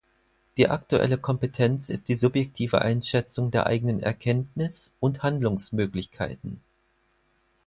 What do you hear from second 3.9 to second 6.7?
Erkenntnis- und Handlungsmöglichkeiten.